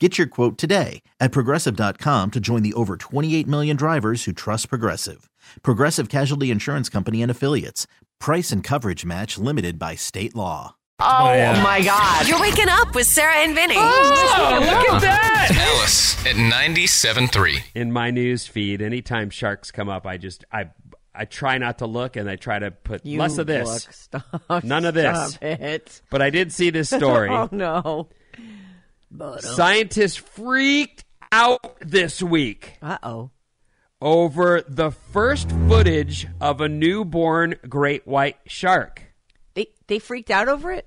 Get 0.00 0.18
your 0.18 0.26
quote 0.26 0.58
today 0.58 1.02
at 1.20 1.30
progressive.com 1.30 2.32
to 2.32 2.40
join 2.40 2.62
the 2.64 2.72
over 2.74 2.96
28 2.96 3.46
million 3.46 3.76
drivers 3.76 4.24
who 4.24 4.32
trust 4.32 4.68
Progressive. 4.68 5.30
Progressive 5.62 6.08
Casualty 6.08 6.50
Insurance 6.50 6.88
Company 6.88 7.22
and 7.22 7.30
Affiliates. 7.30 7.86
Price 8.18 8.50
and 8.50 8.64
coverage 8.64 9.04
match 9.04 9.38
limited 9.38 9.78
by 9.78 9.94
state 9.94 10.34
law. 10.34 10.74
Oh, 10.98 11.04
oh 11.06 11.62
my 11.62 11.80
God. 11.80 12.26
You're 12.26 12.40
waking 12.40 12.68
up 12.68 12.92
with 12.96 13.06
Sarah 13.06 13.34
and 13.36 13.54
Vinny. 13.54 13.76
Oh, 13.76 14.58
look 14.60 14.94
at 14.94 15.00
that. 15.02 15.50
Alice 15.78 16.26
at 16.26 16.34
97.3. 16.34 17.62
in 17.76 17.92
my 17.92 18.10
news 18.10 18.48
feed 18.48 18.82
anytime 18.82 19.28
sharks 19.30 19.70
come 19.70 19.90
up 19.90 20.06
i 20.06 20.16
just 20.16 20.42
i 20.50 20.70
i 21.14 21.26
try 21.26 21.58
not 21.58 21.76
to 21.78 21.86
look 21.86 22.16
and 22.16 22.30
i 22.30 22.36
try 22.36 22.58
to 22.58 22.70
put 22.70 23.04
You 23.04 23.18
less 23.18 23.36
of 23.36 23.46
this 23.46 23.68
look, 23.68 23.92
stop, 23.92 24.64
None 24.64 24.86
of 24.86 24.94
this. 24.94 25.32
Stop 25.34 25.42
it. 25.42 26.00
but 26.10 26.22
i 26.22 26.30
did 26.30 26.50
see 26.50 26.70
this 26.70 26.88
story 26.88 27.28
Oh, 27.32 27.48
no. 27.52 28.08
But, 29.16 29.44
uh 29.44 29.54
scientists 29.54 30.16
freaked 30.16 31.04
out 31.30 31.76
this 31.80 32.20
week 32.22 32.76
Uh 32.82 32.98
oh. 33.02 33.30
over 34.00 34.62
the 34.68 34.90
first 34.90 35.50
footage 35.68 36.26
of 36.40 36.60
a 36.60 36.68
newborn 36.68 37.54
great 37.68 38.06
white 38.06 38.38
shark 38.46 39.02
They, 39.54 39.68
they 39.86 39.98
freaked 40.00 40.30
out 40.30 40.48
over 40.48 40.72
it? 40.72 40.86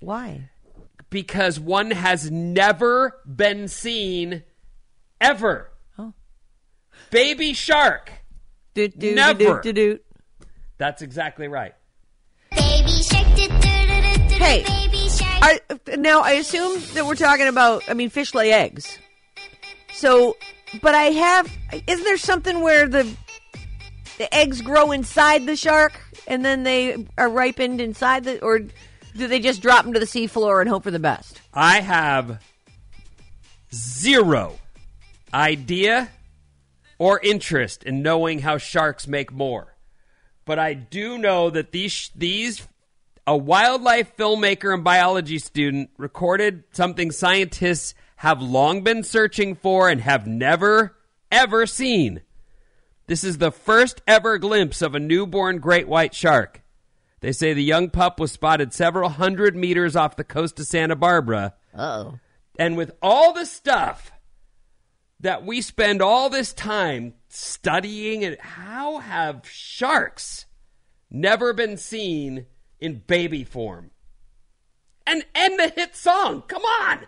Why? 0.00 0.48
because 1.10 1.58
one 1.58 1.90
has 1.90 2.30
never 2.30 3.18
been 3.26 3.68
seen 3.68 4.42
ever 5.20 5.70
Oh. 5.98 6.14
baby 7.10 7.52
shark 7.52 8.10
Do, 8.74 8.88
do, 8.88 9.14
Never. 9.14 9.60
Do, 9.60 9.72
do, 9.72 9.72
do. 9.72 9.98
that's 10.78 11.02
exactly 11.02 11.46
right 11.48 11.74
Baby 12.50 12.88
shark, 12.90 13.26
do, 13.36 13.48
do, 13.48 13.58
do, 13.58 14.00
do, 14.02 14.28
do, 14.28 14.34
Hey, 14.36 14.62
baby 14.62 14.66
shark. 14.66 14.89
I, 15.42 15.60
now, 15.96 16.20
I 16.20 16.32
assume 16.32 16.80
that 16.94 17.06
we're 17.06 17.14
talking 17.14 17.46
about, 17.46 17.82
I 17.88 17.94
mean, 17.94 18.10
fish 18.10 18.34
lay 18.34 18.52
eggs. 18.52 18.98
So, 19.92 20.36
but 20.82 20.94
I 20.94 21.04
have, 21.04 21.50
isn't 21.86 22.04
there 22.04 22.16
something 22.16 22.60
where 22.60 22.88
the 22.88 23.10
the 24.18 24.32
eggs 24.34 24.60
grow 24.60 24.92
inside 24.92 25.46
the 25.46 25.56
shark 25.56 25.98
and 26.26 26.44
then 26.44 26.62
they 26.62 27.06
are 27.16 27.30
ripened 27.30 27.80
inside 27.80 28.24
the, 28.24 28.38
or 28.44 28.58
do 28.58 29.26
they 29.26 29.40
just 29.40 29.62
drop 29.62 29.84
them 29.84 29.94
to 29.94 29.98
the 29.98 30.04
seafloor 30.04 30.60
and 30.60 30.68
hope 30.68 30.82
for 30.82 30.90
the 30.90 30.98
best? 30.98 31.40
I 31.54 31.80
have 31.80 32.42
zero 33.72 34.58
idea 35.32 36.10
or 36.98 37.18
interest 37.20 37.82
in 37.82 38.02
knowing 38.02 38.40
how 38.40 38.58
sharks 38.58 39.06
make 39.06 39.32
more. 39.32 39.74
But 40.44 40.58
I 40.58 40.74
do 40.74 41.16
know 41.16 41.48
that 41.48 41.72
these 41.72 42.10
these 42.14 42.66
a 43.26 43.36
wildlife 43.36 44.16
filmmaker 44.16 44.72
and 44.72 44.84
biology 44.84 45.38
student 45.38 45.90
recorded 45.96 46.64
something 46.72 47.10
scientists 47.10 47.94
have 48.16 48.42
long 48.42 48.82
been 48.82 49.02
searching 49.02 49.54
for 49.54 49.88
and 49.88 50.00
have 50.00 50.26
never 50.26 50.96
ever 51.30 51.66
seen. 51.66 52.22
This 53.06 53.24
is 53.24 53.38
the 53.38 53.50
first 53.50 54.02
ever 54.06 54.38
glimpse 54.38 54.82
of 54.82 54.94
a 54.94 55.00
newborn 55.00 55.58
great 55.58 55.88
white 55.88 56.14
shark. 56.14 56.62
They 57.20 57.32
say 57.32 57.52
the 57.52 57.62
young 57.62 57.90
pup 57.90 58.18
was 58.18 58.32
spotted 58.32 58.72
several 58.72 59.10
hundred 59.10 59.56
meters 59.56 59.96
off 59.96 60.16
the 60.16 60.24
coast 60.24 60.58
of 60.58 60.66
Santa 60.66 60.96
Barbara. 60.96 61.54
Oh. 61.74 62.18
And 62.58 62.76
with 62.76 62.92
all 63.02 63.32
the 63.32 63.46
stuff 63.46 64.12
that 65.20 65.44
we 65.44 65.60
spend 65.60 66.00
all 66.00 66.30
this 66.30 66.52
time 66.52 67.14
studying 67.28 68.24
and 68.24 68.38
how 68.40 68.98
have 68.98 69.48
sharks 69.48 70.46
never 71.10 71.52
been 71.52 71.76
seen 71.76 72.46
in 72.80 73.02
baby 73.06 73.44
form? 73.44 73.90
And 75.06 75.24
end 75.34 75.58
the 75.58 75.68
hit 75.74 75.96
song. 75.96 76.42
Come 76.48 76.62
on. 76.62 77.06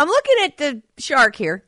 I'm 0.00 0.06
looking 0.06 0.36
at 0.44 0.56
the 0.58 0.82
shark 0.98 1.34
here 1.34 1.64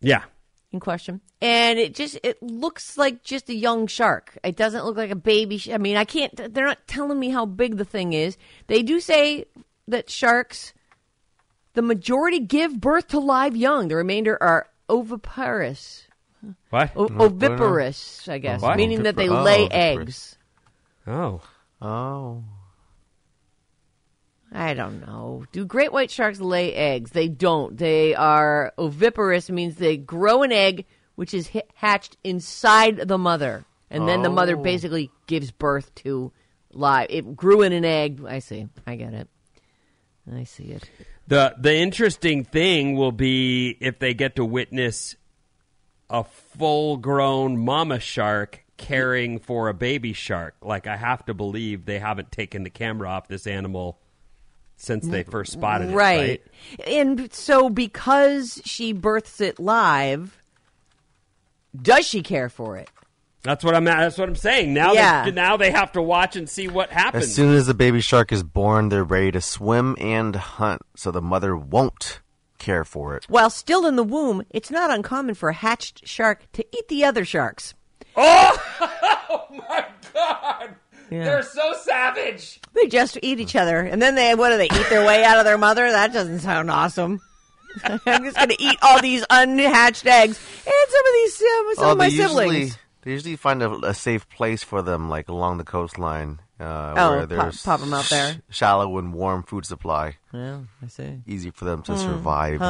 Yeah. 0.00 0.22
in 0.70 0.78
question, 0.78 1.20
and 1.40 1.80
it 1.80 1.96
just 1.96 2.16
it 2.22 2.40
looks 2.40 2.96
like 2.96 3.24
just 3.24 3.48
a 3.50 3.54
young 3.54 3.88
shark. 3.88 4.38
It 4.44 4.54
doesn't 4.54 4.84
look 4.84 4.96
like 4.96 5.10
a 5.10 5.16
baby. 5.16 5.58
Sh- 5.58 5.70
I 5.70 5.78
mean, 5.78 5.96
I 5.96 6.04
can't. 6.04 6.54
They're 6.54 6.66
not 6.66 6.86
telling 6.86 7.18
me 7.18 7.30
how 7.30 7.44
big 7.44 7.78
the 7.78 7.84
thing 7.84 8.12
is. 8.12 8.36
They 8.68 8.82
do 8.84 9.00
say 9.00 9.46
that 9.88 10.08
sharks, 10.08 10.72
the 11.74 11.82
majority 11.82 12.38
give 12.38 12.80
birth 12.80 13.08
to 13.08 13.18
live 13.18 13.56
young. 13.56 13.88
The 13.88 13.96
remainder 13.96 14.40
are 14.40 14.68
oviparous, 14.88 16.06
What? 16.70 16.92
o- 16.94 17.08
oviparous, 17.18 18.28
I 18.28 18.38
guess, 18.38 18.62
What? 18.62 18.76
meaning 18.76 19.02
that 19.02 19.16
they 19.16 19.26
Ovipar- 19.26 19.40
oh, 19.40 19.42
lay 19.42 19.62
oviparous. 19.64 19.98
eggs. 20.00 20.38
Oh. 21.06 21.42
Oh. 21.80 22.44
I 24.52 24.74
don't 24.74 25.00
know. 25.00 25.44
Do 25.52 25.64
great 25.64 25.92
white 25.92 26.10
sharks 26.10 26.40
lay 26.40 26.74
eggs? 26.74 27.12
They 27.12 27.28
don't. 27.28 27.76
They 27.76 28.14
are 28.14 28.72
oviparous, 28.76 29.48
means 29.50 29.76
they 29.76 29.96
grow 29.96 30.42
an 30.42 30.52
egg 30.52 30.84
which 31.14 31.34
is 31.34 31.50
hatched 31.74 32.16
inside 32.24 32.96
the 33.08 33.18
mother. 33.18 33.64
And 33.90 34.08
then 34.08 34.22
the 34.22 34.30
mother 34.30 34.56
Oh. 34.56 34.62
basically 34.62 35.10
gives 35.26 35.50
birth 35.50 35.94
to 35.96 36.32
live. 36.72 37.06
It 37.10 37.36
grew 37.36 37.62
in 37.62 37.72
an 37.72 37.84
egg. 37.84 38.22
I 38.26 38.38
see. 38.38 38.68
I 38.86 38.96
get 38.96 39.12
it. 39.12 39.28
I 40.32 40.44
see 40.44 40.64
it. 40.64 40.88
The 41.28 41.54
the 41.58 41.74
interesting 41.74 42.44
thing 42.44 42.96
will 42.96 43.12
be 43.12 43.76
if 43.80 43.98
they 43.98 44.14
get 44.14 44.36
to 44.36 44.44
witness 44.44 45.16
a 46.08 46.24
full 46.24 46.96
grown 46.96 47.58
mama 47.58 48.00
shark 48.00 48.64
caring 48.82 49.38
for 49.38 49.68
a 49.68 49.74
baby 49.74 50.12
shark. 50.12 50.54
Like 50.60 50.86
I 50.86 50.96
have 50.96 51.24
to 51.26 51.34
believe 51.34 51.84
they 51.86 51.98
haven't 51.98 52.30
taken 52.30 52.62
the 52.62 52.70
camera 52.70 53.08
off 53.08 53.28
this 53.28 53.46
animal 53.46 53.98
since 54.76 55.06
they 55.06 55.22
first 55.22 55.52
spotted 55.52 55.90
it. 55.90 55.94
Right. 55.94 56.42
And 56.86 57.32
so 57.32 57.70
because 57.70 58.60
she 58.64 58.92
births 58.92 59.40
it 59.40 59.58
live, 59.58 60.38
does 61.80 62.06
she 62.06 62.22
care 62.22 62.48
for 62.48 62.76
it? 62.76 62.90
That's 63.44 63.64
what 63.64 63.74
I'm. 63.74 63.84
That's 63.84 64.18
what 64.18 64.28
I'm 64.28 64.36
saying. 64.36 64.72
Now, 64.72 64.92
Yeah. 64.92 65.24
they, 65.24 65.32
now 65.32 65.56
they 65.56 65.72
have 65.72 65.90
to 65.92 66.02
watch 66.02 66.36
and 66.36 66.48
see 66.48 66.68
what 66.68 66.90
happens. 66.90 67.24
As 67.24 67.34
soon 67.34 67.54
as 67.54 67.66
the 67.66 67.74
baby 67.74 68.00
shark 68.00 68.30
is 68.30 68.44
born, 68.44 68.88
they're 68.88 69.02
ready 69.02 69.32
to 69.32 69.40
swim 69.40 69.96
and 69.98 70.36
hunt, 70.36 70.82
so 70.94 71.10
the 71.10 71.22
mother 71.22 71.56
won't 71.56 72.20
care 72.58 72.84
for 72.84 73.16
it. 73.16 73.24
While 73.28 73.50
still 73.50 73.84
in 73.84 73.96
the 73.96 74.04
womb, 74.04 74.44
it's 74.50 74.70
not 74.70 74.92
uncommon 74.92 75.34
for 75.34 75.48
a 75.48 75.54
hatched 75.54 76.06
shark 76.06 76.50
to 76.52 76.64
eat 76.76 76.86
the 76.86 77.04
other 77.04 77.24
sharks. 77.24 77.74
oh 78.16 79.46
my 79.50 79.84
god! 80.14 80.74
Yeah. 81.10 81.24
They're 81.24 81.42
so 81.42 81.74
savage. 81.82 82.60
They 82.72 82.86
just 82.88 83.18
eat 83.22 83.38
each 83.40 83.54
other, 83.56 83.80
and 83.80 84.00
then 84.00 84.14
they 84.14 84.34
what 84.34 84.50
do 84.50 84.56
they 84.56 84.66
eat 84.66 84.88
their 84.88 85.06
way 85.06 85.24
out 85.24 85.38
of 85.38 85.44
their 85.44 85.58
mother? 85.58 85.90
That 85.90 86.12
doesn't 86.12 86.40
sound 86.40 86.70
awesome. 86.70 87.20
I'm 87.84 88.24
just 88.24 88.36
going 88.36 88.50
to 88.50 88.62
eat 88.62 88.78
all 88.82 89.00
these 89.00 89.24
unhatched 89.30 90.04
eggs 90.06 90.38
and 90.38 90.74
some 90.90 91.06
of 91.06 91.12
these 91.14 91.40
um, 91.42 91.74
some 91.74 91.84
oh, 91.86 91.92
of 91.92 91.98
my 91.98 92.08
they 92.10 92.16
siblings. 92.16 92.52
usually 92.54 92.72
they 93.02 93.10
usually 93.12 93.36
find 93.36 93.62
a, 93.62 93.70
a 93.88 93.94
safe 93.94 94.28
place 94.28 94.62
for 94.62 94.82
them, 94.82 95.08
like 95.08 95.28
along 95.30 95.56
the 95.58 95.64
coastline, 95.64 96.38
uh, 96.60 96.94
Oh, 96.96 97.10
where 97.10 97.20
pop- 97.20 97.28
there's 97.30 97.62
pop 97.62 97.80
'em 97.80 97.94
out 97.94 98.04
there. 98.10 98.34
sh- 98.50 98.56
shallow 98.56 98.98
and 98.98 99.12
warm 99.14 99.42
food 99.42 99.64
supply, 99.66 100.16
Yeah, 100.34 100.58
I 100.82 100.86
see. 100.88 101.22
easy 101.26 101.50
for 101.50 101.64
them 101.64 101.78
Hmm. 101.80 101.92
to 101.94 101.98
survive. 101.98 102.60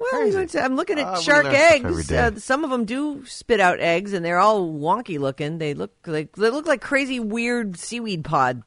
Well, 0.00 0.26
you 0.26 0.32
know, 0.32 0.46
I'm 0.60 0.76
looking 0.76 0.98
at 0.98 1.18
we 1.18 1.22
shark 1.22 1.44
learn 1.44 1.54
stuff 1.54 1.70
every 1.84 1.90
eggs. 2.00 2.12
Uh, 2.12 2.38
some 2.38 2.64
of 2.64 2.70
them 2.70 2.86
do 2.86 3.24
spit 3.26 3.60
out 3.60 3.80
eggs, 3.80 4.12
and 4.14 4.24
they're 4.24 4.38
all 4.38 4.72
wonky 4.72 5.18
looking. 5.18 5.58
They 5.58 5.74
look 5.74 5.92
like 6.06 6.32
they 6.36 6.48
look 6.50 6.66
like 6.66 6.80
crazy, 6.80 7.20
weird 7.20 7.76
seaweed 7.76 8.24
pod 8.24 8.62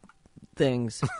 things. 0.55 1.01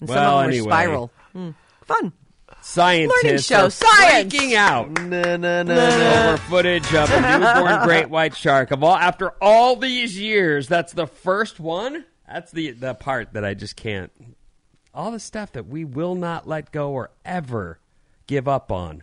And 0.00 0.08
some 0.08 0.14
Well, 0.16 0.38
of 0.38 0.44
them 0.44 0.50
anyway. 0.52 0.66
are 0.68 0.70
spiral. 0.70 1.10
Hmm. 1.32 1.50
Fun. 1.82 2.12
Scientists 2.60 3.22
Learning 3.24 3.38
show, 3.40 3.64
are 3.66 3.70
science. 3.70 4.32
freaking 4.32 4.54
out 4.54 4.90
No, 4.92 5.36
no, 5.36 5.36
no, 5.36 5.62
no. 5.64 6.28
over 6.28 6.36
footage 6.42 6.94
of 6.94 7.10
a 7.10 7.20
newborn 7.38 7.82
great 7.84 8.08
white 8.08 8.36
shark. 8.36 8.70
Of 8.70 8.84
all, 8.84 8.94
after 8.94 9.30
all 9.42 9.74
these 9.74 10.16
years, 10.16 10.68
that's 10.68 10.92
the 10.92 11.06
first 11.08 11.58
one. 11.58 12.04
That's 12.28 12.52
the 12.52 12.70
the 12.72 12.94
part 12.94 13.32
that 13.32 13.44
I 13.44 13.54
just 13.54 13.74
can't. 13.74 14.12
All 14.94 15.10
the 15.10 15.18
stuff 15.20 15.50
that 15.52 15.66
we 15.66 15.84
will 15.84 16.14
not 16.14 16.46
let 16.46 16.70
go 16.70 16.92
or 16.92 17.10
ever 17.24 17.80
give 18.28 18.46
up 18.46 18.70
on, 18.70 19.02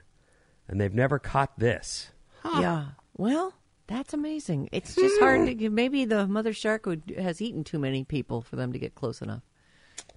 and 0.67 0.79
they've 0.79 0.93
never 0.93 1.19
caught 1.19 1.57
this. 1.59 2.11
Yeah. 2.43 2.85
Well, 3.17 3.53
that's 3.87 4.13
amazing. 4.13 4.69
It's 4.71 4.95
just 4.95 5.19
hard 5.19 5.45
to 5.47 5.53
give. 5.53 5.71
Maybe 5.71 6.05
the 6.05 6.27
mother 6.27 6.53
shark 6.53 6.85
would, 6.85 7.13
has 7.17 7.41
eaten 7.41 7.63
too 7.63 7.79
many 7.79 8.03
people 8.03 8.41
for 8.41 8.55
them 8.55 8.73
to 8.73 8.79
get 8.79 8.95
close 8.95 9.21
enough. 9.21 9.41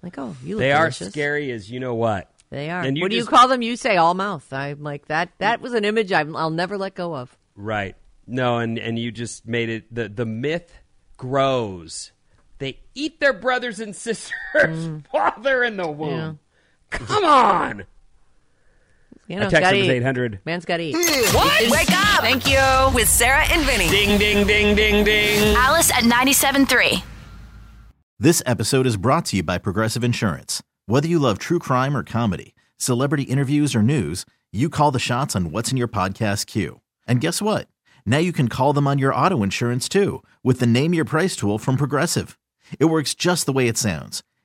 Like, 0.01 0.17
oh, 0.17 0.35
you 0.43 0.55
look 0.55 0.61
They 0.61 0.71
are 0.71 0.85
delicious. 0.85 1.09
scary 1.09 1.51
as 1.51 1.69
you 1.69 1.79
know 1.79 1.95
what. 1.95 2.31
They 2.49 2.69
are. 2.69 2.81
And 2.81 2.97
you 2.97 3.03
what 3.03 3.11
do 3.11 3.17
just- 3.17 3.29
you 3.31 3.37
call 3.37 3.47
them? 3.47 3.61
You 3.61 3.75
say 3.75 3.97
all 3.97 4.13
mouth. 4.13 4.51
I'm 4.51 4.81
like 4.83 5.07
that. 5.07 5.29
That 5.37 5.61
was 5.61 5.73
an 5.73 5.85
image 5.85 6.11
I'm, 6.11 6.35
I'll 6.35 6.49
never 6.49 6.77
let 6.77 6.95
go 6.95 7.15
of. 7.15 7.35
Right. 7.55 7.95
No, 8.25 8.59
and 8.59 8.77
and 8.77 8.97
you 8.99 9.11
just 9.11 9.47
made 9.47 9.69
it 9.69 9.93
the 9.93 10.07
the 10.07 10.25
myth 10.25 10.71
grows. 11.17 12.11
They 12.59 12.79
eat 12.93 13.19
their 13.19 13.33
brothers 13.33 13.79
and 13.79 13.95
sisters 13.95 14.31
mm. 14.55 15.03
while 15.11 15.33
they're 15.41 15.63
in 15.63 15.77
the 15.77 15.89
womb. 15.89 16.39
Yeah. 16.91 16.97
Come 16.97 17.23
on. 17.23 17.85
You 19.29 19.35
know, 19.35 19.43
Our 19.43 19.49
text 19.51 19.61
gotta 19.61 19.77
is 19.77 19.87
800. 19.87 20.39
Man's 20.43 20.65
got 20.65 20.77
to 20.77 20.83
eat. 20.83 20.95
Mm. 20.95 21.35
What? 21.35 21.61
Wake 21.69 21.91
up! 21.91 22.21
Thank 22.21 22.49
you. 22.49 22.95
With 22.95 23.07
Sarah 23.07 23.43
and 23.43 23.63
Vinny. 23.63 23.87
Ding 23.87 24.17
ding 24.17 24.47
ding 24.47 24.75
ding 24.75 25.05
ding. 25.05 25.55
Alice 25.55 25.91
at 25.91 26.03
97.3. 26.03 27.03
This 28.17 28.41
episode 28.47 28.87
is 28.87 28.97
brought 28.97 29.25
to 29.25 29.37
you 29.37 29.43
by 29.43 29.59
Progressive 29.59 30.03
Insurance. 30.03 30.63
Whether 30.87 31.07
you 31.07 31.19
love 31.19 31.37
true 31.37 31.59
crime 31.59 31.95
or 31.95 32.03
comedy, 32.03 32.55
celebrity 32.77 33.23
interviews 33.23 33.75
or 33.75 33.83
news, 33.83 34.25
you 34.51 34.67
call 34.67 34.89
the 34.89 34.97
shots 34.97 35.35
on 35.35 35.51
what's 35.51 35.69
in 35.69 35.77
your 35.77 35.87
podcast 35.87 36.47
queue. 36.47 36.81
And 37.05 37.21
guess 37.21 37.39
what? 37.39 37.67
Now 38.07 38.17
you 38.17 38.33
can 38.33 38.47
call 38.47 38.73
them 38.73 38.87
on 38.87 38.97
your 38.97 39.13
auto 39.13 39.43
insurance 39.43 39.87
too 39.87 40.23
with 40.43 40.59
the 40.59 40.65
Name 40.65 40.95
Your 40.95 41.05
Price 41.05 41.35
tool 41.35 41.59
from 41.59 41.77
Progressive. 41.77 42.39
It 42.79 42.85
works 42.85 43.13
just 43.13 43.45
the 43.45 43.53
way 43.53 43.67
it 43.67 43.77
sounds. 43.77 44.23